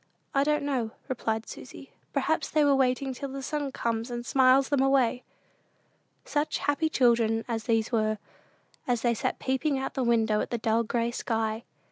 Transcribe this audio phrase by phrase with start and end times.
[0.33, 4.69] "I don't know," replied Susy; "perhaps they are waiting till the sun comes and smiles
[4.69, 5.21] them away."
[6.25, 8.17] Such happy children as these were,
[8.87, 11.65] as they sat peeping out of the window at the dull gray sky!